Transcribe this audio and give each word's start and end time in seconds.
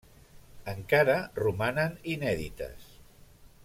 Encara 0.73 1.19
romanen 1.43 1.97
inèdites. 2.17 2.93